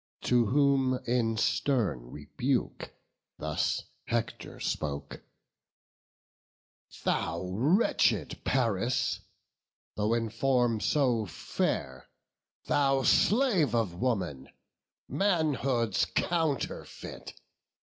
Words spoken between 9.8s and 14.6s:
though in form so fair, Thou slave of woman,